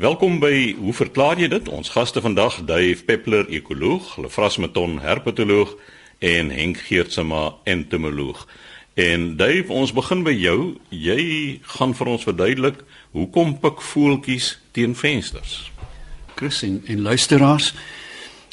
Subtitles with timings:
[0.00, 1.66] Welkom by Hoe verklaar jy dit?
[1.68, 5.74] Ons gaste vandag, Dave Peppler, ekoloog, Lefras Meton, herpetoloog
[6.24, 8.46] en Henk Geertsma, entomoloog.
[8.96, 10.56] En Dave, ons begin by jou.
[10.88, 11.20] Jy
[11.74, 12.80] gaan vir ons verduidelik
[13.12, 15.68] hoekom pik voeltjies teen vensters.
[16.32, 17.74] Chris en, en luisteraars,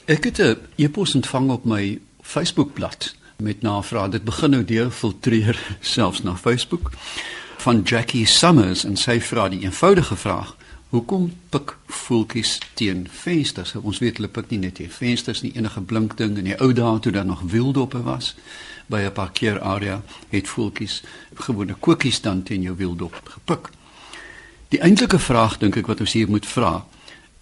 [0.03, 4.19] ek het 'n e-pos ontvang op my Facebookblad met navraag.
[4.19, 5.55] Dit begin nou deur filtreer
[5.95, 6.91] selfs na Facebook
[7.63, 10.56] van Jackie Summers en sy vra die eenvoudige vraag:
[10.87, 13.73] Hoekom pik voeltjies teen vensters?
[13.75, 16.69] Ons weet hulle pik nie net teen vensters nie, enige blink ding in die ou
[16.71, 18.35] dae toe daar nog wieldoppe was
[18.87, 21.01] by 'n parkeerarea het voeltjies
[21.35, 23.69] gewone koekies dan teen jou wieldop gepik.
[24.69, 26.85] Die eintlike vraag dink ek wat ons hier moet vra,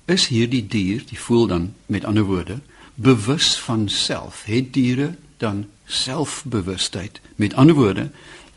[0.06, 2.60] is hierdie dier, die voel dan met ander woorde,
[2.96, 4.44] bewus van self?
[4.46, 7.22] Het diere dan selfbewustheid?
[7.36, 8.10] Met ander woorde,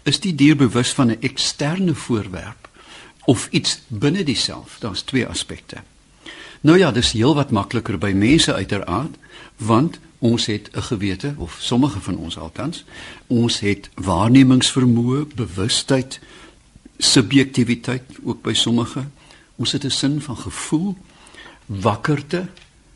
[0.02, 2.67] is die dier bewus van 'n eksterne voorwerp
[3.28, 4.76] of iets binne diself.
[4.80, 5.82] Daar's twee aspekte.
[6.60, 9.18] Nou ja, dis heel wat makliker by mense uiteraard,
[9.56, 12.84] want ons het 'n gewete of sommige van ons althans,
[13.26, 16.20] ons het waarnemingsvermoë, bewustheid,
[16.98, 19.04] subjektiwiteit ook by sommige.
[19.56, 20.96] Ons het 'n sin van gevoel,
[21.66, 22.48] wakkerte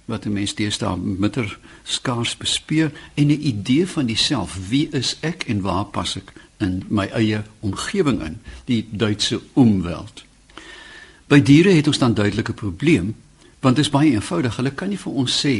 [0.04, 4.58] wat 'n mens deesdae mitter skaars bespeer en 'n idee van diself.
[4.68, 10.24] Wie is ek en waar pas ek in my eie omgewing in, die Duitse omweld.
[11.28, 13.14] By diere het ons dan duidelike probleem,
[13.62, 14.56] want dit is baie eenvoudig.
[14.58, 15.56] Hulle kan nie vir ons sê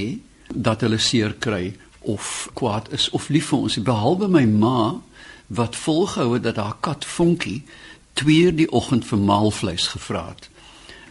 [0.52, 5.00] dat hulle seer kry of kwaad is of lief vir ons, behalwe my ma
[5.52, 7.62] wat volgehou het dat haar kat Fonkie
[8.18, 10.48] twee die oggend vir maalvleis gevra het.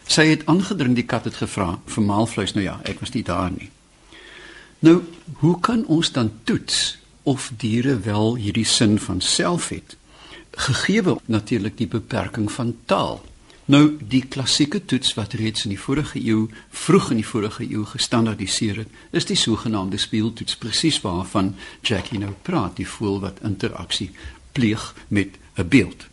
[0.05, 2.53] Sy het aangedring die kat het gevra vir maalvleis.
[2.53, 3.69] Nou ja, ek was nie daar nie.
[4.81, 5.01] Nou,
[5.41, 9.97] hoe kan ons dan toets of diere wel hierdie sin van self het
[10.51, 13.21] gegeewe natuurlik die beperking van taal.
[13.65, 17.85] Nou die klassieke toets wat reeds in die vorige eeu vroeg in die vorige eeu
[17.85, 24.09] gestandardiseer het is die sogenaamde speeltoets presies waarvan Jackie nou praat die voel wat interaksie
[24.51, 26.07] pleeg met 'n beeld.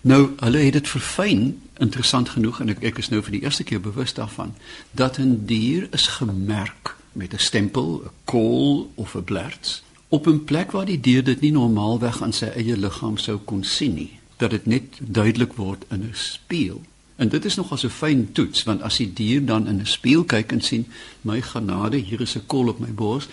[0.00, 3.64] Nou hulle het dit verfyn interessant genoeg en ek ek is nou vir die eerste
[3.64, 4.54] keer bewus daarvan
[4.90, 10.44] dat 'n dier is gemerk met 'n stempel 'n kol of 'n blerts op 'n
[10.44, 14.18] plek waar die dier dit nie normaalweg aan sy eie liggaam sou kon sien nie
[14.36, 16.80] dat dit net duidelik word in 'n spieël.
[17.16, 19.86] En dit is nog as 'n fyn toets want as die dier dan in 'n
[19.86, 20.86] spieël kyk en sien
[21.20, 23.28] my genade hier is 'n kol op my bors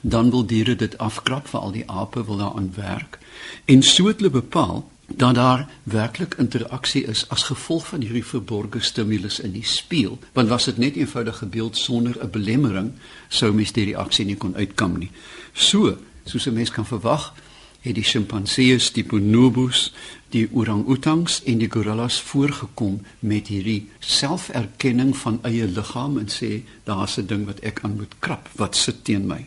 [0.00, 3.18] dan wil diere dit afkrap vir al die ape wil daaraan werk.
[3.64, 8.80] En so het hulle bepaal dat daar werklik interaksie is as gevolg van hierdie verborgde
[8.80, 10.18] stimulus in die spieël.
[10.32, 12.92] Want was dit net eenvoudige beeld sonder 'n belemmering
[13.28, 15.10] sou mens die reaksie nie kon uitkom nie.
[15.52, 17.34] So soos 'n mens kan verwag,
[17.82, 19.92] het die sjimpansees, die bonobos,
[20.30, 27.18] die orang-utangs en die gorillas voorgekom met hierdie selferkenning van eie liggaam en sê daar's
[27.18, 29.46] 'n ding wat ek aan moet krap, wat sit teen my.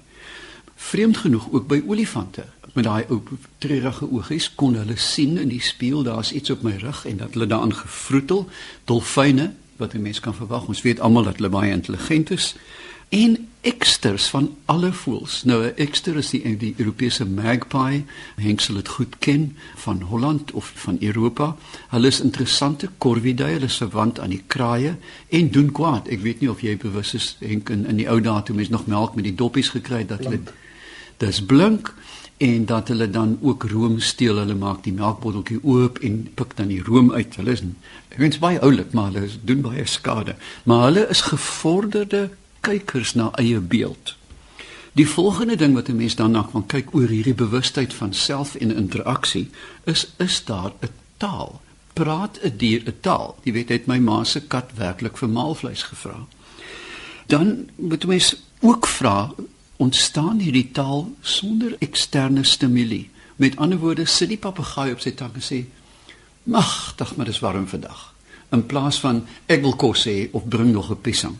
[0.76, 3.22] Vreemd genoeg ook by olifante met daai ou
[3.58, 7.34] treurige oogies kon hulle sien in die spieël daar's iets op my rug en dat
[7.34, 8.50] hulle daaraan gevroetel.
[8.84, 12.56] Dolfyne wat 'n mens kan verwag, ons weet almal dat hulle baie intelligent is
[13.16, 15.44] en eksters van alle voëls.
[15.44, 18.06] Nou 'n ekster is die die Europese magpie,
[18.36, 21.56] Henk sal dit goed ken van Holland of van Europa.
[21.90, 24.96] Hulle is interessante corvidae, hulle is verwant aan die kraaie
[25.30, 26.08] en doen kwaad.
[26.08, 28.70] Ek weet nie of jy bewus is Henk in, in die ou dae toe mens
[28.70, 30.40] nog melk met die doppies gekry het dat hulle
[31.18, 31.94] dis blink
[32.38, 34.38] en dat hulle dan ook room steel.
[34.38, 37.36] Hulle maak die melkbotteltjie oop en pik dan die room uit.
[37.36, 37.64] Hulle is
[38.18, 40.36] weet baie oulik, maar hulle doen baie skade.
[40.64, 42.30] Maar hulle is gevorderde
[42.66, 44.16] kykers na eie beeld.
[44.96, 48.56] Die volgende ding wat 'n mens dan na kan kyk oor hierdie bewustheid van self
[48.56, 49.50] en interaksie
[49.84, 51.62] is is daar 'n taal.
[51.94, 53.36] Praat 'n dier 'n taal?
[53.44, 56.28] Jy weet het my ma se kat werklik vir maalvleis gevra.
[57.28, 59.34] Dan moet mens ook vra
[59.76, 63.06] ontstaan hierdie taal sonder eksterne stimule.
[63.36, 65.66] Met ander woorde sit die papegaai op sy tak en sê:
[66.44, 68.14] "Magtig, maar dis warm vandag."
[68.52, 71.36] In plaas van ek wil kos hê of bring nog 'n piesang.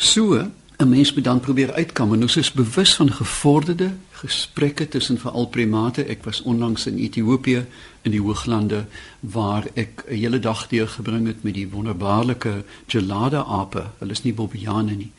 [0.00, 5.18] So, 'n mens moet dan probeer uitkom en ons is bewus van gevorderde gesprekke tussen
[5.18, 6.04] veral primate.
[6.04, 7.66] Ek was onlangs in Ethiopië
[8.02, 8.86] in die hooglande
[9.20, 13.86] waar ek 'n hele dag deurgebring het met die wonderbaarlike gelade ape.
[13.98, 15.12] Hulle is nie bobiane nie.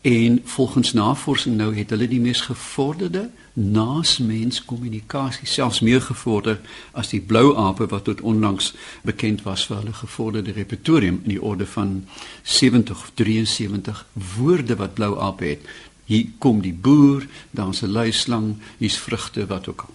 [0.00, 6.60] En volgens navorsing nou het hulle die mees gevorderde naasmens kommunikasie selfs meer gevorder
[6.92, 8.72] as die blou ape wat tot onlangs
[9.04, 11.94] bekend was vir hulle gevorderde repertorium in die orde van
[12.42, 15.68] 70 of 73 woorde wat blou ape het.
[16.10, 19.94] Hier kom die boer, daar's 'n luislang, hier's vrugte wat ook al.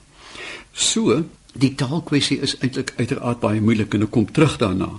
[0.71, 1.23] So,
[1.53, 4.89] die taalkwessie is eintlik uiteraard baie moeilik en ek kom terug daarna.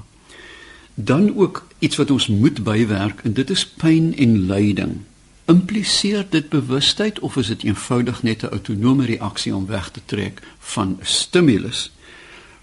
[0.94, 5.00] Dan ook iets wat ons moet bywerk en dit is pyn en lyding.
[5.46, 10.42] Impliseer dit bewustheid of is dit eenvoudig net 'n autonome reaksie om weg te trek
[10.58, 11.90] van stimulus?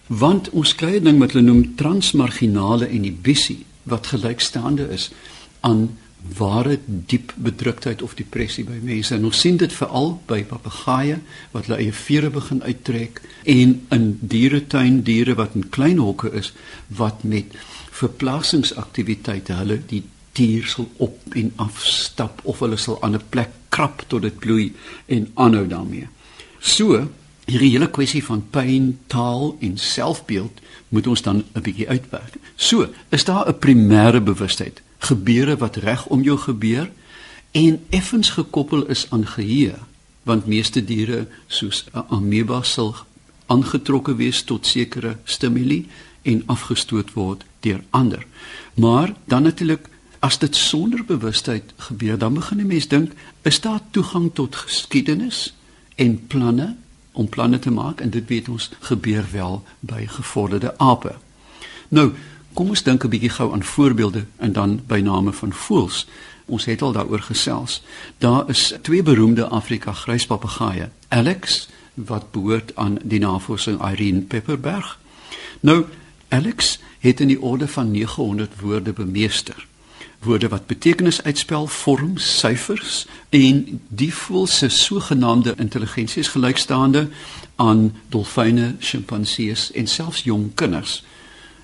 [0.08, 5.12] Want ons kry 'n ding wat hulle noem transmarginale inhibisie wat gelykstaande is
[5.60, 5.98] aan
[6.38, 9.16] ware diep bedruktheid of depressie by mense.
[9.16, 11.20] En ons sien dit veral by papegaaie
[11.52, 16.54] wat hulle eie vere begin uittrek en in dieretuin diere wat in klein hokke is
[16.88, 17.56] wat met
[17.92, 20.04] verplasingsaktiwiteite hulle die
[20.34, 24.40] dier sal op en af stap of hulle sal aan 'n plek krap tot dit
[24.40, 24.74] bloei
[25.06, 26.08] en aanhou daarmee.
[26.60, 27.10] So,
[27.46, 32.36] hierdie hele kwessie van pyn, taal en selfbeeld moet ons dan 'n bietjie uitwerk.
[32.56, 36.92] So, is daar 'n primêre bewustheid gebeure wat reg om jou gebeur
[37.52, 39.76] en effens gekoppel is aan geheue
[40.24, 42.96] want meeste diere soos 'n ameba sal
[43.46, 45.88] aangetrokke wees tot sekere stimuli
[46.22, 48.26] en afgestoot word deur ander.
[48.74, 49.88] Maar dan natuurlik
[50.24, 53.12] as dit sonder bewustheid gebeur, dan begin 'n mens dink,
[53.42, 55.54] is daar toegang tot geskiedenis
[55.96, 56.76] en planne
[57.12, 61.16] om planne te maak en dit weet ons gebeur wel by gevorderde ape.
[61.88, 62.14] Nou,
[62.54, 66.08] Kom ons dink 'n bietjie gou aan voorbeelde en dan by name van voëls.
[66.46, 67.82] Ons het al daaroor gesels.
[68.18, 70.90] Daar is twee beroemde Afrika gryspapegaaie.
[71.08, 75.00] Alex wat behoort aan die navorsing Irene Pepperberg.
[75.60, 75.86] Nou
[76.28, 79.68] Alex het in die orde van 900 woorde bemeester.
[80.24, 87.10] Woorde wat betekenis uitspel, vorm, syfers en die voel se sogenaamde intelligensie is gelykstaande
[87.56, 91.04] aan dolfyne, sjimpansees en selfs jong kinders.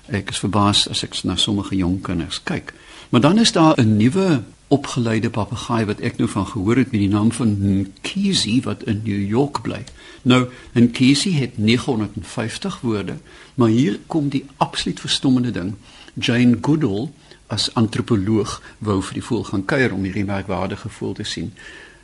[0.06, 2.74] Ek is verbaas as ek na sommige jong kinders kyk.
[3.10, 7.00] Maar dan is daar 'n nuwe opgeleide papegaai wat ek nou van gehoor het met
[7.00, 9.84] die naam van Nkisi wat in New York bly.
[10.22, 13.16] Nou, Nkisi het 950 woorde,
[13.54, 15.74] maar hier kom die absoluut verstommende ding.
[16.14, 17.10] Jane Goodall
[17.50, 21.52] as antropoloog wou vir die voël gaan kuier om hierdie merkwaardige voël te sien.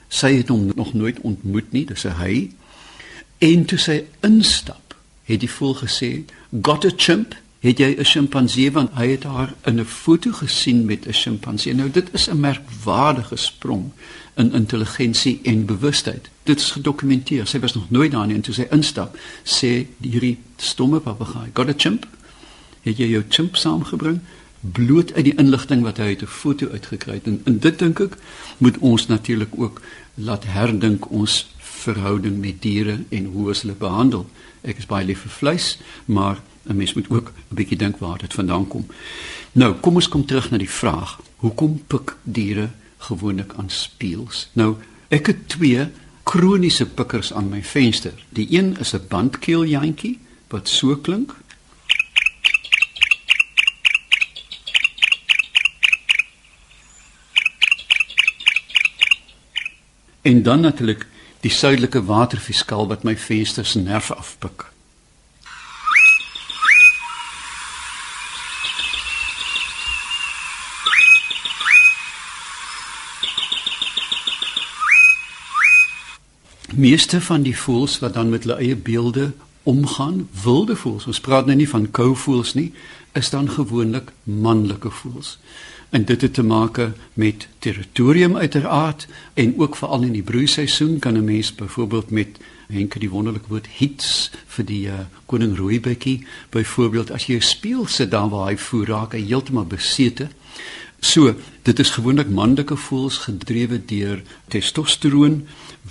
[0.08, 2.50] Sy het hom nog nooit ontmoet nie, dis 'n hy.
[3.38, 4.94] En toe sy instap,
[5.24, 6.24] het die voël gesê,
[6.62, 7.34] "Got a chimp?"
[7.66, 11.74] het jy 'n sjimpansee want hy het haar in 'n foto gesien met 'n sjimpansee.
[11.74, 13.92] Nou dit is 'n merkwaardige sprong
[14.34, 16.28] in intelligensie en bewustheid.
[16.42, 17.46] Dit is gedokumenteer.
[17.46, 21.68] Sy was nog nooit daar nie en toe sy instap, sê hierdie stomme papegaai, "Got
[21.68, 22.06] a chimp?"
[22.80, 24.20] Het jy jou chimp saamgebring?
[24.60, 28.00] Bloot uit die inligting wat hy uit 'n foto uitgekry het en, en dit dink
[28.00, 28.16] ek
[28.58, 29.80] moet ons natuurlik ook
[30.14, 34.26] laat herdink ons verhouding met diere en hoe ons hulle behandel.
[34.62, 38.18] Ek is baie lief vir vleis, maar 'n mens moet ook 'n bietjie dink waar
[38.18, 38.86] dit vandaan kom.
[39.52, 41.20] Nou, kom ons kom terug na die vraag.
[41.36, 44.48] Hoekom pik diere gewoonlik aan spieëls?
[44.52, 44.76] Nou,
[45.08, 45.88] ek het twee
[46.22, 48.12] kroniese pikkers aan my venster.
[48.28, 50.18] Die een is 'n bandkeeljantjie
[50.48, 51.34] wat so klink.
[60.26, 61.06] En dan natuurlik
[61.40, 64.64] die suidelike waterfiskaal wat my vensters nerve afpik.
[76.76, 79.30] meeste van die voëls wat dan met hulle eie beelde
[79.62, 82.72] omgaan, wilde voëls, ons praat nou nie van kouvoëls nie,
[83.16, 85.38] is dan gewoonlik manlike voëls.
[85.96, 86.80] En dit het te maak
[87.12, 92.28] met territorium uiteraard en ook veral in die broeiseisoen kan 'n mens byvoorbeeld met
[92.68, 94.92] Henke die wonderlike woord hits vir die uh,
[95.26, 100.28] koning rooibekkie byvoorbeeld as jy speel sit daar waar hy voer raak hy heeltemal besete
[101.06, 105.36] So, dit is gewoonlik manlike voels gedrewe deur testosteroon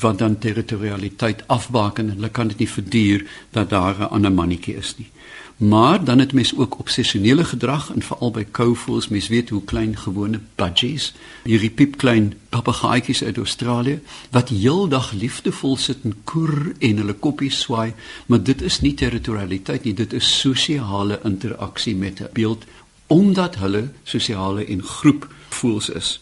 [0.01, 3.23] wat dan territorialiteit afbaken en hulle kan dit nie verduur
[3.55, 5.09] dat daar 'n ander mannetjie is nie.
[5.57, 9.97] Maar dan het mens ook obsessionele gedrag en veral by kouvoels, mens weet hoe klein
[9.97, 13.99] gewone budgies, hierdie piepklein papegaaitjies uit Australië
[14.31, 17.93] wat heeldag liefdevol sit en koer en hulle koppies swaai,
[18.25, 22.65] maar dit is nie territorialiteit nie, dit is sosiale interaksie met 'n beeld
[23.07, 26.19] omdat hulle sosiale en groep voels is.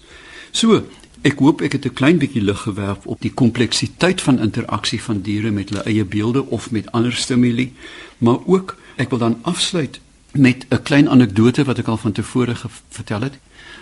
[0.52, 0.84] So,
[1.24, 5.22] ek hoop ek het 'n klein bietjie lig gewerp op die kompleksiteit van interaksie van
[5.22, 7.74] diere met hulle eie beelde of met ander stimuli,
[8.18, 10.00] maar ook ek wil dan afsluit
[10.32, 12.56] met 'n klein anekdote wat ek al van tevore
[12.90, 13.40] vertel het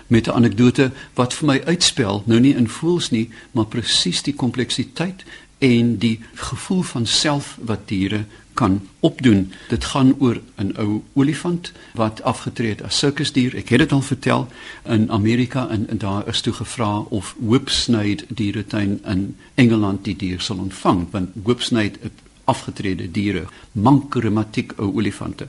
[0.08, 4.34] met 'n anekdote wat vir my uitspel, nou nie in voels nie, maar presies die
[4.34, 5.24] kompleksiteit
[5.58, 9.52] en die gevoel van self wat diere kan opdoen.
[9.70, 13.56] Dit gaan oor 'n ou olifant wat afgetree het as sirkusdier.
[13.56, 14.48] Ek het dit al vertel
[14.86, 20.42] in Amerika en, en daar is toe gevra of Whipsnade dieretuin in Engeland die dier
[20.42, 25.48] sal ontvang want Whipsnade het afgetrede diere, mankrematiek ou olifante.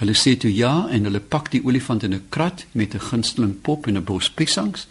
[0.00, 3.60] Hulle sê toe ja en hulle pak die olifant in 'n krat met 'n gunsteling
[3.60, 4.86] pop en 'n bos piesangs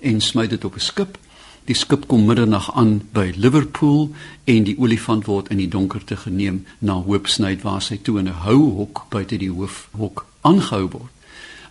[0.00, 1.18] en smy dit op 'n skip.
[1.64, 4.10] Die skip kom middernag aan by Liverpool
[4.44, 8.42] en die olifant word in die donkerte geneem na Hoopsnyd waar sy toe in 'n
[8.44, 11.12] houhok buite die hoofhok aangehou word.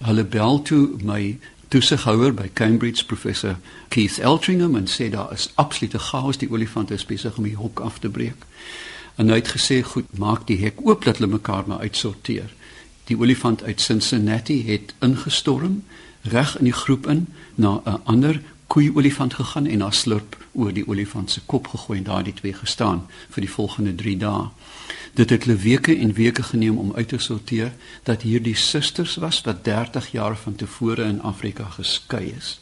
[0.01, 3.59] Hulle bel toe my toesighouer by Cambridge professor
[3.89, 7.79] Keith Eltringham en sê daar is absolute chaos die olifant is besig om die hok
[7.79, 8.45] af te breek.
[9.15, 12.50] En hy het gesê goed, maak die hek oop dat hulle mekaar maar uitsorteer.
[13.05, 15.83] Die olifant uit Cincinnati het ingestorm
[16.21, 18.41] reg in die groep in na 'n ander
[18.74, 22.56] koei olifant gegaan en haar slurp oor die olifant se kop gegooi en daardie twee
[22.58, 23.03] gestaan
[23.36, 24.48] vir die volgende 3 dae.
[25.13, 27.70] Dit het hulle weke en weke geneem om uit te sorteer
[28.10, 32.56] dat hierdie susters was wat 30 jaar van tevore in Afrika geskei is.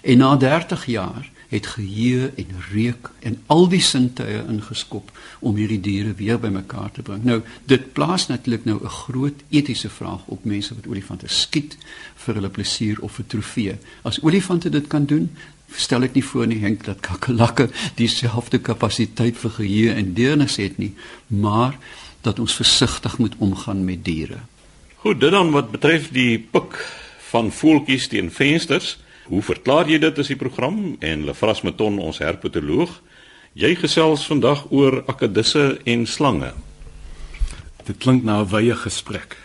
[0.00, 5.80] En na 30 jaar het geheue en reuk en al die sintuie ingeskop om hierdie
[5.80, 7.24] diere weer bymekaar te bring.
[7.24, 11.76] Nou, dit plaas natuurlik nou 'n groot etiese vraag op mense wat olifante skiet
[12.14, 13.78] vir hulle plesier of vir trofee.
[14.02, 15.30] As olifante dit kan doen,
[15.76, 20.78] stel ek nie voor nie Henk dat kakelakke dieselfde kapasiteit vir geheue en deernis het
[20.78, 20.94] nie,
[21.26, 21.76] maar
[22.22, 24.40] dat ons versigtig moet omgaan met diere.
[25.02, 26.78] Goed, dit dan wat betref die pik
[27.30, 28.96] van voeltjies teen vensters.
[29.28, 32.96] Hoe verklaar jy dit as die program en Lefras Meton ons herpetoloog?
[33.58, 36.52] Jy gesels vandag oor akedisse en slange.
[37.84, 39.36] Dit klink na 'n wye gesprek.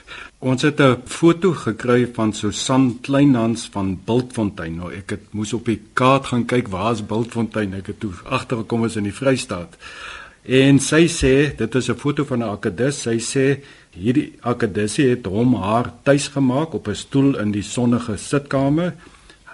[0.44, 4.76] Ons het 'n foto gekry van Susan Kleinhans van Bultfontein.
[4.76, 7.74] Nou ek het moes op die kaart gaan kyk waar is Bultfontein.
[7.74, 9.78] Ek het toe agtergekom is in die Vrystaat.
[10.42, 13.02] En sy sê dit is 'n foto van 'n akedus.
[13.02, 18.18] Sy sê hierdie akedussie het hom haar tuis gemaak op 'n stoel in die sonnige
[18.18, 18.94] sitkamer.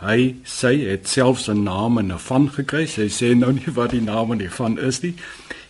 [0.01, 2.85] Hy sê het selfs 'n naam en 'n van gekry.
[2.85, 5.13] Sy sê nou nie wat die naam en die van is nie.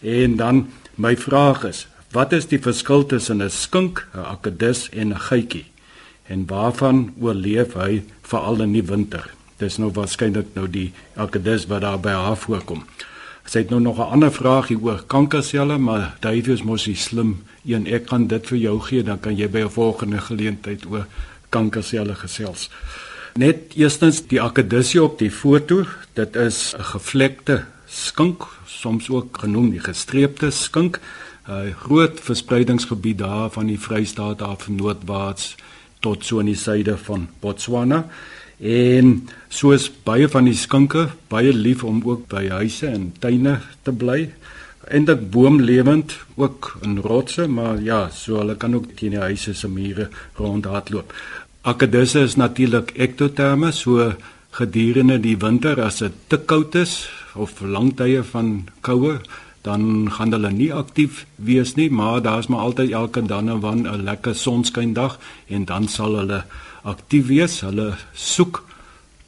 [0.01, 5.13] En dan my vraag is, Wat is die verskil tussen 'n skink, 'n akedus en
[5.13, 5.66] 'n geitjie?
[6.25, 9.30] En waarvan oorleef hy veral in die winter?
[9.58, 12.86] Dis nou waarskynlik nou die akedus wat daar by haar voorkom.
[13.46, 17.44] Sy het nou nog 'n ander vraag hier oor kankerselle, maar Davey is mos slim.
[17.66, 21.06] Een ek kan dit vir jou gee, dan kan jy by 'n volgende geleentheid oor
[21.50, 22.70] kankerselle gesels.
[23.36, 29.70] Net eerstens die akedusie op die foto, dit is 'n gevlekte skink, soms ook genoem
[29.70, 31.00] die gestreepte skink.
[31.50, 35.56] 'n groot verspreidingsgebied daar van die Vrystaat af noordwaarts
[36.00, 38.06] tot so in die suide van Botswana.
[38.60, 43.91] En soos baie van die skinke, baie lief om ook by huise en tuine te
[43.91, 44.34] bly.
[44.88, 49.68] Eindelik boomlewend ook in rotse, maar ja, so hulle kan ook teen die huise se
[49.68, 51.13] mure rondhardloop.
[51.62, 54.13] Akedisse is natuurlik ektoterme, so
[54.51, 59.20] gedurende die winter as dit te koud is of lang tye van koue
[59.69, 63.85] dan gaan hulle nie aktief wees nie, maar daar's maar altyd elke dan en wan
[63.88, 66.43] 'n lekker sonskyndag en dan sal hulle
[66.83, 67.61] aktief wees.
[67.61, 68.63] Hulle soek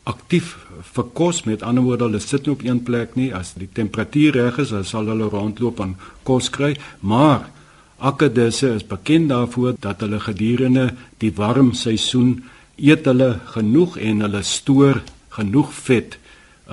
[0.03, 0.57] aktief
[0.93, 1.43] vir kos.
[1.43, 3.33] Met ander woorde, hulle sit nie op een plek nie.
[3.35, 7.49] As die temperatuur reg is, sal hulle rondloop en kos kry, maar
[7.97, 12.43] akedisse is bekend daarvoor dat hulle gedurende die warm seisoen
[12.77, 16.17] eet hulle genoeg en hulle stoor genoeg vet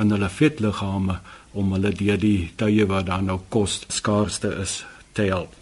[0.00, 1.18] in hulle vetliggame
[1.58, 5.54] om hulle deur die tye waar daar nou kos skaarste is te help.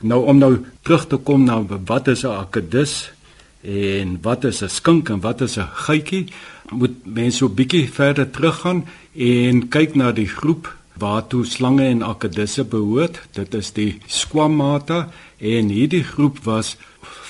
[0.00, 3.12] Nou om nou terug te kom na wat is 'n akedus
[3.62, 6.26] en wat is 'n skink en wat is 'n geitjie,
[6.70, 12.02] moet mense so 'n bietjie verder teruggaan en kyk na die groep waartoe slange en
[12.02, 13.20] akedisse behoort.
[13.32, 15.08] Dit is die Squamata
[15.38, 16.76] en hierdie groep was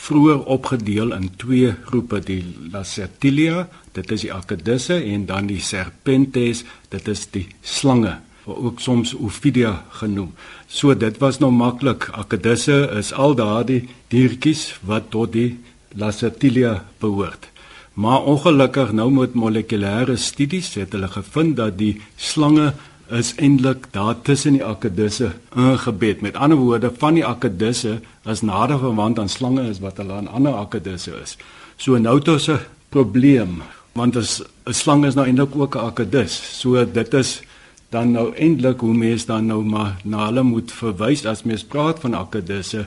[0.02, 2.42] vroeër opgedeel in twee groepe, die
[2.72, 8.80] Lacertilia dit is die akedisse en dan die serpentes, dit is die slange wat ook
[8.82, 10.32] soms ophidia genoem.
[10.66, 12.08] So dit was nou maklik.
[12.18, 15.60] Akedisse is al daardie diertjies wat tot die
[15.94, 17.46] Lacertilia behoort.
[17.94, 22.72] Maar ongelukkig nou met molekulêre studies het hulle gevind dat die slange
[23.12, 26.20] is eintlik daar tussen die akedisse ingebed.
[26.20, 30.30] Met ander woorde, van die akedisse is nader verwant aan slange as wat hulle aan
[30.32, 31.36] ander akedisse is.
[31.76, 36.60] So nou het ons 'n probleem want 'n slang is nou eintlik ook 'n akedus.
[36.60, 37.42] So dit is
[37.90, 42.00] dan nou eintlik hoe mense dan nou maar na hulle moet verwys as mens praat
[42.00, 42.86] van akedusse,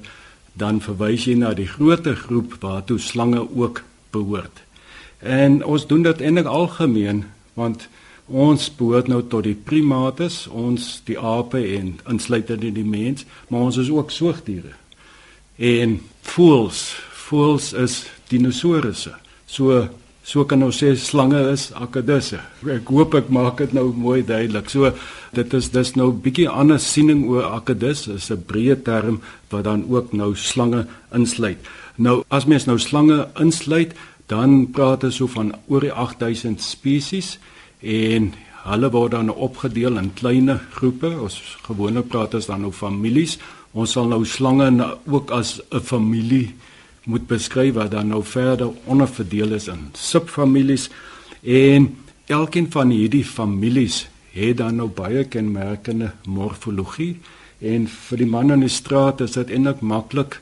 [0.54, 4.64] dan verwys jy na die groter groep waartoe slange ook behoort.
[5.20, 7.88] En ons doen dit eintlik algemeen want
[8.28, 13.78] ons behoort nou tot die primates, ons die ape en insluitende die mens, maar ons
[13.78, 14.74] is ook soogdiere.
[15.58, 16.82] En voëls,
[17.28, 19.14] voëls is dinosourusse.
[19.46, 19.86] So
[20.26, 22.40] So kan ons sê slange is akedisse.
[22.74, 24.72] Ek hoop ek maak dit nou mooi duidelik.
[24.74, 24.90] So
[25.38, 29.86] dit is dis nou bietjie ander siening oor akedis is 'n breë term wat dan
[29.86, 31.62] ook nou slange insluit.
[31.98, 33.94] Nou as mens nou slange insluit,
[34.28, 37.38] dan praat ons so van oor die 8000 spesies
[37.86, 38.32] en
[38.66, 41.12] hulle word dan opgedeel in kleiner groepe.
[41.22, 41.38] Ons
[41.68, 43.38] gewoonlik praat ons dan nou families.
[43.78, 44.72] Ons sal nou slange
[45.06, 46.56] ook as 'n familie
[47.06, 50.90] moet beskryf wat dan nou verder onderverdeel is in subfamilies
[51.44, 57.16] en elkeen van hierdie families het dan nou baie kenmerkende morfologie
[57.62, 60.40] en vir die man in die straat is dit eintlik maklik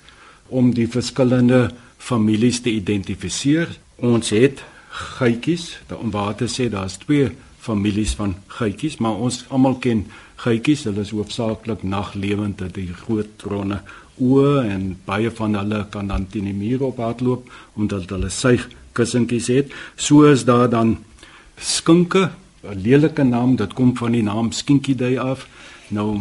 [0.47, 3.69] om die verskillende families te identifiseer.
[3.97, 7.31] Ons het geitjies, om waar te sê daar's twee
[7.63, 10.05] families van geitjies, maar ons almal ken
[10.43, 13.79] geitjies, hulle is hoofsaaklik naglewende, die groot ronde
[14.21, 18.67] oë en baie van hulle kan dan teen die muur op hardloop omdat hulle suig
[18.93, 19.73] kussentjies het.
[19.95, 20.97] So is daar dan
[21.57, 22.29] skinke,
[22.63, 25.47] 'n lelike naam, dit kom van die naam Skinkiday af.
[25.89, 26.19] Nou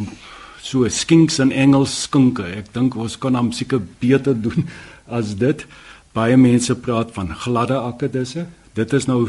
[0.62, 2.42] so skinks in Engels skinke.
[2.42, 4.68] Ek dink ons kan hom seker beter doen
[5.18, 5.66] as dit.
[6.12, 8.46] Baie mense praat van gladde akkedisse.
[8.72, 9.28] Dit is nou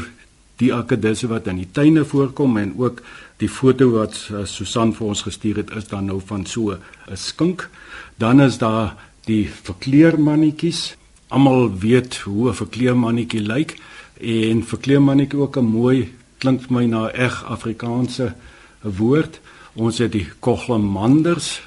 [0.62, 3.02] die akkedisse wat in die tuine voorkom en ook
[3.42, 7.16] die foto wat uh, Susan vir ons gestuur het is dan nou van so 'n
[7.16, 7.68] skink.
[8.16, 8.96] Dan is daar
[9.26, 10.96] die verkleermannetjies.
[11.28, 13.76] Almal weet hoe 'n verkleermannetjie lyk
[14.20, 18.34] en verkleermannetjie ook 'n mooi klink vir my na eg Afrikaanse
[18.82, 19.40] woord.
[19.74, 21.60] Ons het die koglemanders.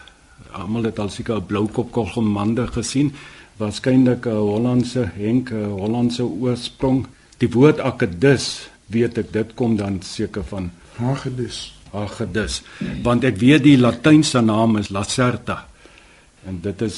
[0.52, 3.14] Almal het al seker 'n bloukop koglemander gesien.
[3.58, 7.06] Waarskynlik 'n Hollandse henk, 'n Hollandse oorsprong.
[7.42, 11.68] Die woord akedus, weet ek, dit kom dan seker van Hagedus.
[11.94, 12.62] Hagedus.
[13.06, 15.64] Want ek weet die latynse naam is Lacerta.
[16.48, 16.98] En dit is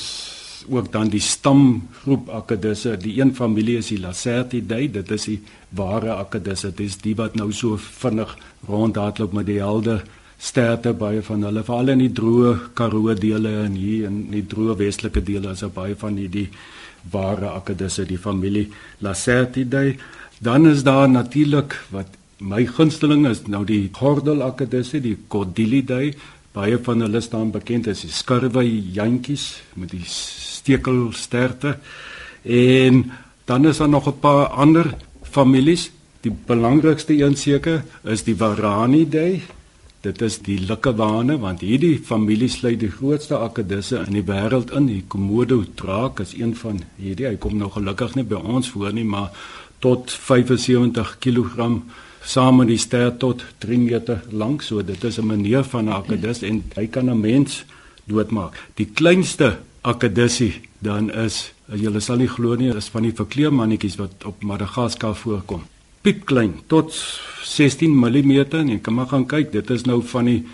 [0.70, 2.98] ook dan die stamgroep Akedisse.
[2.98, 4.90] Die een familie is die Lacertidae.
[4.92, 5.40] Dit is die
[5.76, 6.72] ware Akedisse.
[6.72, 8.36] Dit is die wat nou so vinnig
[8.68, 10.02] rondhardloop met die helde
[10.40, 14.78] sterte baie van hulle veral in die droë Karoo dele en hier in die droë
[14.80, 16.48] westelike dele is daar baie van hierdie
[17.12, 18.70] ware Akedisse, die familie
[19.04, 19.98] Lacertidae.
[20.40, 22.08] Dan is daar natuurlik wat
[22.40, 26.14] my gunsteling is nou die gordelakkedisse, die Cordyllidae.
[26.56, 28.64] Baie van hulle staan bekend as die skurwe
[28.96, 31.76] jantjies met die stekelsterte.
[32.48, 33.04] En
[33.46, 35.92] dan is daar nog 'n paar ander families.
[36.22, 39.42] Die belangrikste een seker is die Varanidae.
[40.02, 44.86] Dit is die likkewane want hierdie familie sluit die grootste akkedisse in die wêreld in.
[44.86, 47.28] Die Komodo draak is een van hierdie.
[47.28, 49.32] Hy kom nou gelukkig nie by ons voor nie, maar
[49.80, 51.82] tot 75 kg
[52.26, 54.62] saam met die ster tot 3 meter lank.
[54.62, 57.66] So dit is 'n manier van 'n akedus en hy kan 'n mens
[58.06, 58.54] doodmaak.
[58.76, 64.26] Die kleinste akedussie dan is julle sal nie glo nie, is van die verkleermannetjies wat
[64.26, 65.62] op Madagaskar voorkom.
[66.02, 66.94] Piep klein tot
[67.44, 70.46] 16 mm en jy kan maar gaan kyk, dit is nou van die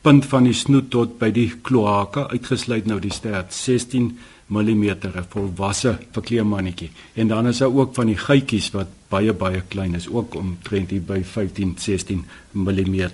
[0.00, 5.24] punt van die snoet tot by die kloaka uitgesluit nou die stert 16 mm 'n
[5.28, 6.90] volwasse verkleermannetjie.
[7.14, 10.90] En dan is daar ook van die geitjies wat baie baie klein is, ook omtrent
[10.90, 13.10] hier by 15 16 mm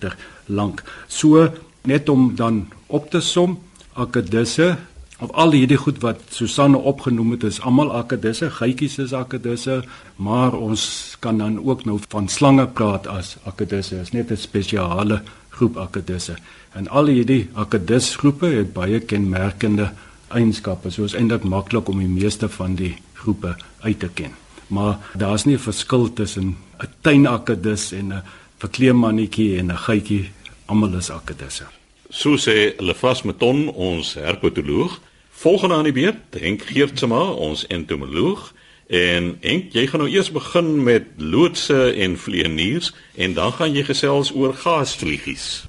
[0.46, 0.82] lank.
[1.06, 1.48] So
[1.82, 3.58] net om dan op te som,
[3.92, 4.76] akedisse
[5.18, 9.82] of al hierdie goed wat Susanne opgenoem het is almal akedisse, geitjies is akedisse,
[10.16, 14.00] maar ons kan dan ook nou van slange praat as akedisse.
[14.00, 16.34] Is net 'n spesiale groep akedisse.
[16.72, 19.92] En al hierdie akedisgroepe het baie kenmerkende
[20.34, 20.90] eienskappe.
[20.90, 24.34] So is eintlik maklik om die meeste van die groepe uit te ken.
[24.68, 28.22] Maar daar's nie 'n verskil tussen 'n tuinakedus en 'n
[28.58, 30.30] verkleemannetjie en 'n geitjie.
[30.66, 31.64] Almal is akedisse.
[32.08, 35.00] So sê Lefras Meton, ons herpetoloog.
[35.30, 38.52] Volgende aan die beurt, Henk Geertsma, ons entomoloog.
[38.86, 43.82] En Henk, jy gaan nou eers begin met loodse en vlieëniers en dan gaan jy
[43.84, 45.64] gesels oor gaasvliegies.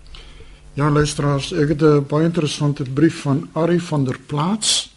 [0.76, 4.96] Ja, luisteraars, ek het 'n baie interessante brief van Ari van der Plaats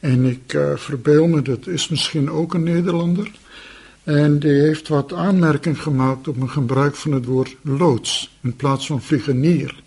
[0.00, 3.30] en ek uh, verbeel me dit is miskien ook 'n Nederlander
[4.04, 8.86] en hy het wat aanmerking gemaak op 'n gebruik van het woord loods in plaas
[8.86, 9.82] van vliegenier.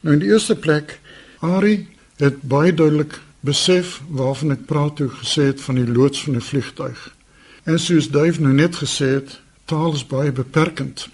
[0.00, 1.00] Nou in die eerste plek,
[1.38, 6.40] Ari het baie duidelik besef waarvan ek praat gesê het van die loods van 'n
[6.40, 7.14] vliegtuig.
[7.62, 11.08] En soos Dave nou net het, taal is baie beperkend.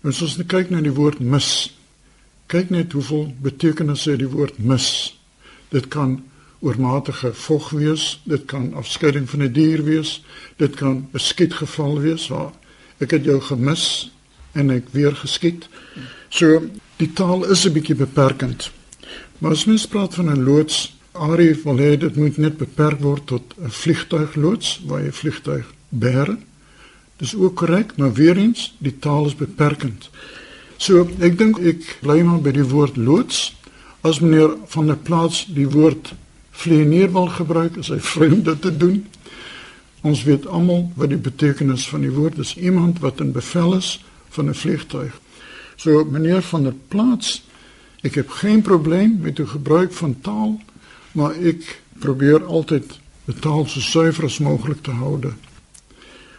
[0.00, 1.74] Nou as ons kyk na die woord mis,
[2.54, 4.86] Kyk net hoeveel betekenisse die woord mis.
[5.74, 6.20] Dit kan
[6.62, 10.22] oormatige vog wees, dit kan afskeiding van 'n die dier wees,
[10.56, 12.52] dit kan 'n skietgeval wees waar
[12.98, 14.12] ek het jou gemis
[14.52, 15.66] en ek weer geskiet.
[16.28, 18.70] So die taal is 'n bietjie beperkend.
[19.38, 23.26] Maar as mens praat van 'n loods, Ari wil hê dit moet net beperk word
[23.26, 26.38] tot 'n vliegtuigloods waar jy vliegtuig bære.
[27.16, 30.10] Dis ook korrek, maar weer eens, die taal is beperkend.
[30.76, 33.54] So ek dink ek bly maar by die woord loods.
[34.04, 36.12] As meneer van der Plaas die woord
[36.54, 39.00] vlieëneer wil gebruik, is hy vry om dit te doen.
[40.04, 42.54] Ons weet almal wat die betekenis van die woord is.
[42.56, 43.96] Iemand wat in bevel is
[44.36, 45.14] van 'n vliegtuig.
[45.76, 47.42] So meneer van der Plaas,
[48.02, 50.60] ek heb geen probleem met die gebruik van taal,
[51.12, 55.20] maar ek probeer altyd die taal so suiwer as moontlik te hou.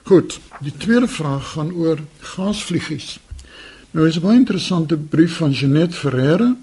[0.04, 3.20] Goed, die tweede vraag gaan oor gasvliegies.
[3.96, 6.56] Nou is 'n baie interessante brief van Jeanette Ferreira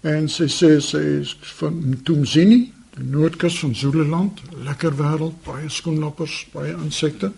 [0.00, 6.46] en sy sê sy is van Tumzini die noordkus van Zululand, lekker wêreld, baie skoenlappers,
[6.52, 7.32] baie insekte.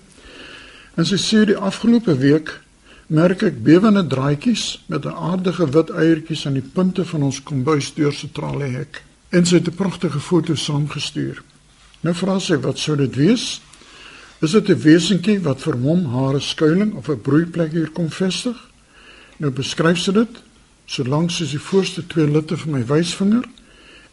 [0.95, 2.61] En sy sê die afgelope week
[3.07, 8.13] merk ek bewende draadjies met 'n aardige wit eiertjies aan die punte van ons kombuisdeur
[8.13, 9.03] se traliehek.
[9.29, 11.43] En sy het 'n pragtige foto saamgestuur.
[12.01, 13.61] Nou vra sy wat sou dit wees?
[14.41, 18.67] Is dit 'n wesentjie wat vir hom haar skuilings of 'n broeiplek hier kom vestig?
[19.37, 20.39] Nou beskryf sy dit
[20.89, 23.45] solank soos die voorste twee litte van my wysvinger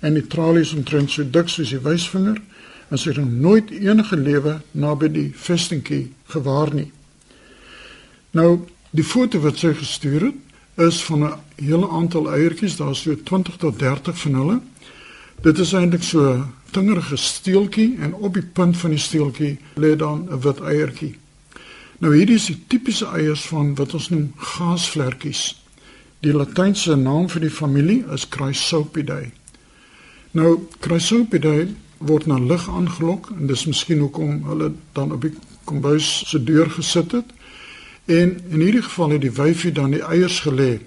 [0.04, 2.42] en die tralies omtrent so dik soos die wysvinger
[2.90, 6.90] en sy het nog nooit enige lewe naby die vestingkie gewaar nie.
[8.36, 10.42] Nou, die foto wat sy gestuur het
[10.82, 14.62] is van 'n hele aantal eiertjies, daar's so 20 tot 30 van hulle.
[15.42, 19.96] Dit is eintlik so 'n tingerige steeltjie en op die punt van die steeltjie lê
[19.96, 21.16] dan 'n wit eiertjie.
[22.02, 25.44] Nou hierdie is die tipiese eiers van wat ons noem gaasvlekkies.
[26.24, 29.30] Die latynse naam vir die familie is Chrysopidae.
[30.34, 31.68] Nou Chrysopidae
[32.04, 35.34] word na lig aangelok en dis miskien hoekom hulle dan op die
[35.70, 37.30] kombuis se deur gesit het.
[38.06, 40.80] En in hierdie geval het die wyfie dan die eiers gelê.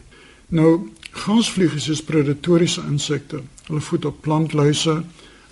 [0.49, 3.41] Nou gaasvliegers is predatoriese insekte.
[3.67, 5.03] Hulle voed op plantluise,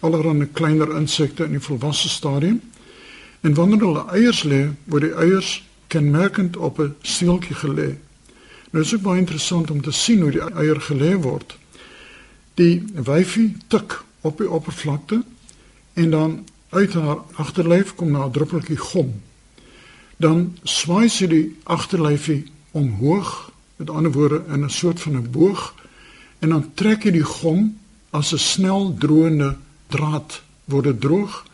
[0.01, 2.61] allerlei kleiner insekte in die volwasse stadium.
[3.45, 5.59] En wanneer hulle eiers lê, word die eiers
[5.93, 7.91] kenmerkend op 'n steeltjie gelê.
[8.71, 11.57] Nou is dit baie interessant om te sien hoe die eier gelê word.
[12.55, 15.23] Die wyfie tik op die oppervlakte
[15.93, 19.21] en dan uit haar agterlyf kom na 'n druppeltjie gom.
[20.17, 25.75] Dan swaai sy die agterlyfie omhoog, met ander woorde in 'n soort van 'n boog
[26.39, 27.79] en dan trek hy die gom
[28.11, 31.45] as 'n snel droënde draad word dit droog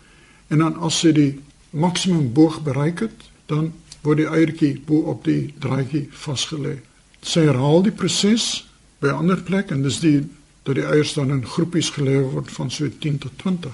[0.47, 1.41] en dan as sy die
[1.71, 6.79] maksimum boog bereik het, dan word die eiertjie bo op die draadjie vasgelê.
[7.23, 8.67] Sy herhaal die proses
[9.01, 10.21] by ander plek en dis die
[10.69, 13.73] dat die eiers dan in groepies gelê word van so 10 tot 20.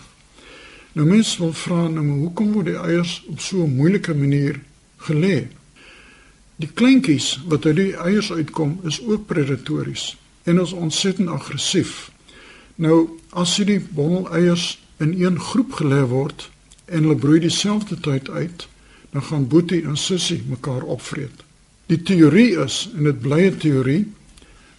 [0.97, 4.61] Nou mense wil vra nou hoekom word die eiers op so 'n moeilike manier
[5.09, 5.49] gelê?
[6.57, 12.11] Die kleintjies wat uit die eiers uitkom is ook predatories en is ontsettend aggressief.
[12.75, 16.51] Nou as jy die bondel eiers in een groep gelê word
[16.87, 18.69] en hulle broei dieselfde tyd uit,
[19.11, 21.45] dan gaan boetie en sussie mekaar opvreet.
[21.87, 24.13] Die teorie is en dit bly 'n teorie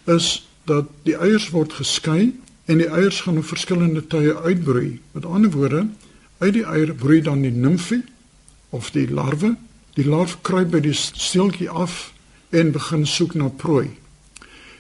[0.06, 2.34] is dat die eiers word geskei
[2.66, 5.00] en die eiers gaan op verskillende tye uitbroei.
[5.12, 5.88] Met ander woorde,
[6.38, 8.04] uit die eier broei dan die nimfie
[8.70, 9.56] of die larwe.
[9.94, 12.14] Die larwe kruip by die steeltjie af
[12.50, 13.90] en begin soek na prooi.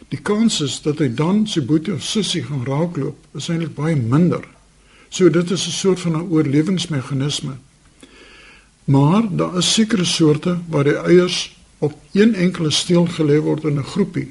[0.08, 3.96] Die kans is dat hy dan sy boetie of sussie gaan raakloop, is eintlik baie
[3.96, 4.44] minder.
[5.18, 7.56] So dit is 'n soort van 'n oorlewingsmeganisme.
[8.84, 13.80] Maar daar is sekere soorte waar die eiers op een enkele steel gelê word in
[13.80, 14.30] 'n groepie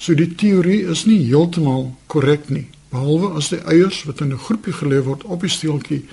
[0.00, 4.44] So die teorie is nie heeltemal korrek nie, behalwe as die eiers wat in 'n
[4.46, 6.04] groepie gelê word op die steeltjie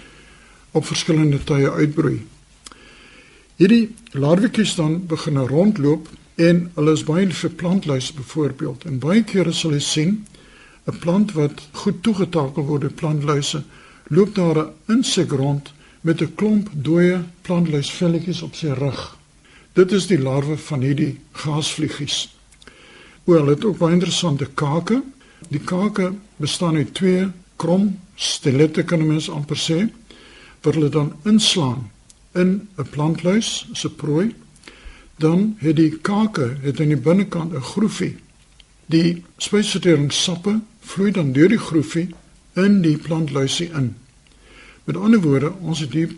[0.76, 2.20] op verskillende tye uitbroei.
[3.56, 9.54] Hierdie larwetjies dan begin rondloop en hulle is baie vir plantluise byvoorbeeld en baie kere
[9.54, 10.26] sal jy sien
[10.88, 13.64] 'n plant wat goed toegetakel word deur plantluise
[14.08, 19.18] loop daar 'n insek rond met 'n klomp dooie plantluisvelletjies op sy rug.
[19.74, 22.36] Dit is die larwe van hierdie gaasvliegies.
[23.24, 25.04] Wel, dit ook baie interessante kake.
[25.48, 29.90] Die kake bestaan uit twee krom stilette kan mens amper sê
[30.62, 31.92] wat hulle dan inslaan
[32.34, 34.36] in 'n plantluis se prooi.
[35.16, 38.16] Dan het die kake het aan die binnekant 'n groefie.
[38.86, 42.10] Die spysverteringssappe vloei dan deur die groefie
[42.58, 43.96] in die plantluisie in.
[44.84, 46.16] Met ander woorde, ons het hier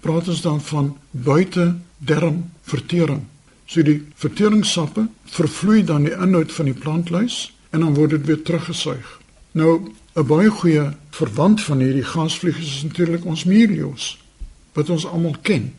[0.00, 3.24] praat ons dan van buite darm vertering.
[3.68, 8.42] So die verteringssappe vervloei dan die inhoud van die plantluis en dan word dit weer
[8.42, 9.20] teruggesuig.
[9.52, 14.18] Nou 'n baie goeie verwant van hierdie gasvliegers is natuurlik ons melios
[14.72, 15.74] wat ons almal ken.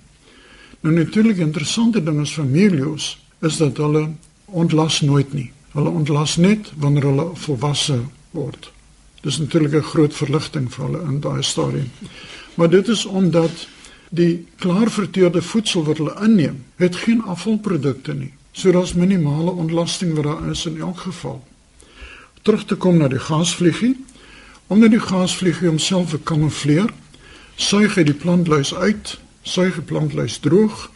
[0.79, 4.09] Nou natuurlik interessante ding is van melios is dat hulle
[4.45, 5.51] ontlas nooit nie.
[5.71, 7.99] Hulle ontlas net wanneer hulle volwasse
[8.31, 8.71] word.
[9.21, 11.91] Dis natuurlik 'n groot verligting vir hulle in daai stadium.
[12.55, 13.67] Maar dit is omdat
[14.09, 18.33] Die klaarverteerde voedsel wat hulle inneem, het geen afvalprodukte nie.
[18.51, 21.43] So daar's minimale ontlasting wat daar is in elk geval.
[22.41, 23.97] Terug te kom na die gasvliegie.
[24.67, 26.89] Omdat die gasvliegie homself kamoufleer,
[27.55, 30.89] suig hy die plantluis uit, suig die plantluis droog,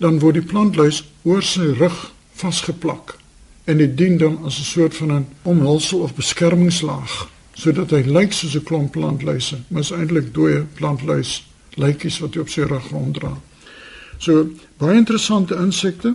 [0.00, 3.18] dan word die plantluis oor sy rug vasgeplak
[3.64, 8.32] en dit dien dan as 'n soort van 'n omhulsel of beskermingslaag sodat hy lyk
[8.32, 12.90] soos 'n klomp plantluise, maar is eintlik dooie plantluis lykies wat hy op sy rug
[12.90, 13.40] ronddra.
[14.18, 16.14] So baie interessante insekte,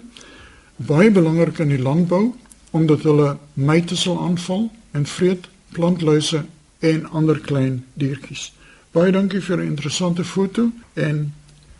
[0.75, 2.35] baie belangrik in die landbou
[2.71, 6.45] omdat hulle myte sal aanval en vreet plantluise
[6.79, 8.51] en ander klein diertjies.
[8.91, 11.33] Baie dankie vir 'n interessante foto en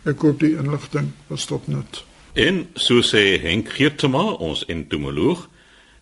[0.04, 2.04] ek hoop die inligting was tot nut.
[2.32, 5.48] En so sê Henk Geertema, ons entomoloog,